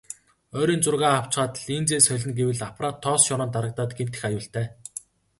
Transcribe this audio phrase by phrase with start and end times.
[0.57, 4.65] Ойрын зургаа авчхаад линзээ солино гэвэл аппарат тоос шороонд дарагдаад гэмтэх аюултай.